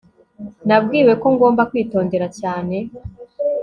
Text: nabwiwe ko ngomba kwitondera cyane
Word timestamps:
nabwiwe 0.67 1.13
ko 1.21 1.27
ngomba 1.33 1.61
kwitondera 1.71 2.27
cyane 2.39 2.77